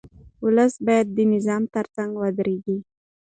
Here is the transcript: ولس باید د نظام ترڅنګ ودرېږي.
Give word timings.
ولس 0.45 0.73
باید 0.85 1.07
د 1.11 1.17
نظام 1.33 1.63
ترڅنګ 1.75 2.11
ودرېږي. 2.21 2.77